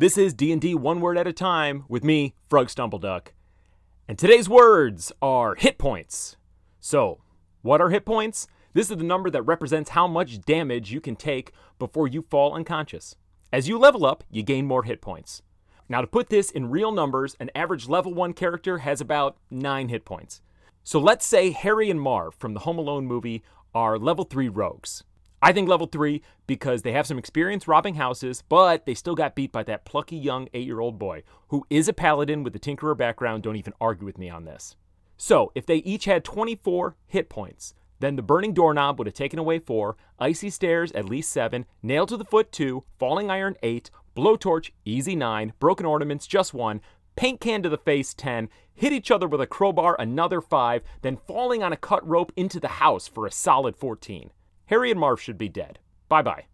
[0.00, 3.32] This is D&D one word at a time with me, Frog Stumbleduck.
[4.06, 6.36] And today's words are hit points.
[6.78, 7.18] So,
[7.62, 8.46] what are hit points?
[8.74, 11.50] This is the number that represents how much damage you can take
[11.80, 13.16] before you fall unconscious.
[13.52, 15.42] As you level up, you gain more hit points.
[15.88, 19.88] Now, to put this in real numbers, an average level 1 character has about 9
[19.88, 20.42] hit points.
[20.84, 23.42] So let's say Harry and Marv from the Home Alone movie
[23.74, 25.02] are level 3 rogues.
[25.40, 29.36] I think level 3 because they have some experience robbing houses, but they still got
[29.36, 32.58] beat by that plucky young 8 year old boy who is a paladin with a
[32.58, 33.44] Tinkerer background.
[33.44, 34.76] Don't even argue with me on this.
[35.16, 39.38] So, if they each had 24 hit points, then the burning doorknob would have taken
[39.38, 43.90] away 4, icy stairs at least 7, nail to the foot 2, falling iron 8,
[44.16, 46.80] blowtorch easy 9, broken ornaments just 1,
[47.16, 51.16] paint can to the face 10, hit each other with a crowbar another 5, then
[51.16, 54.30] falling on a cut rope into the house for a solid 14.
[54.68, 55.78] Harry and Marv should be dead.
[56.08, 56.44] Bye bye.